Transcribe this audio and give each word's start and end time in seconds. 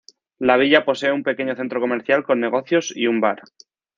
La 0.39 0.57
villa 0.57 0.83
posee 0.83 1.11
un 1.11 1.21
pequeño 1.21 1.55
centro 1.55 1.79
comercial 1.79 2.23
con 2.23 2.39
negocios 2.39 2.91
y 2.97 3.05
un 3.05 3.21
bar. 3.21 3.43